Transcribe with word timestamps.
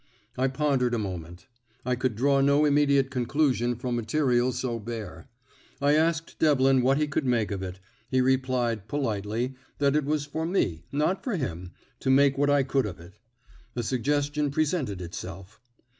I 0.35 0.47
pondered 0.47 0.95
a 0.95 0.97
moment; 0.97 1.45
I 1.85 1.93
could 1.95 2.15
draw 2.15 2.41
no 2.41 2.65
immediate 2.65 3.11
conclusion 3.11 3.75
from 3.75 3.95
material 3.95 4.51
so 4.51 4.79
bare. 4.79 5.29
I 5.79 5.93
asked 5.93 6.39
Devlin 6.39 6.81
what 6.81 6.97
he 6.97 7.07
could 7.07 7.23
make 7.27 7.51
of 7.51 7.61
it; 7.61 7.79
he 8.09 8.19
replied, 8.19 8.87
politely, 8.87 9.53
that 9.77 9.95
it 9.95 10.05
was 10.05 10.25
for 10.25 10.43
me, 10.47 10.85
not 10.91 11.23
for 11.23 11.35
him, 11.35 11.73
to 11.99 12.09
make 12.09 12.35
what 12.35 12.49
I 12.49 12.63
could 12.63 12.87
of 12.87 12.99
it. 12.99 13.19
A 13.75 13.83
suggestion 13.83 14.49
presented 14.49 15.01
itself. 15.01 15.61